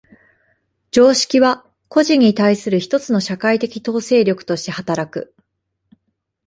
[0.89, 5.35] 常識は個人に対する一つの社会的統制力として働く。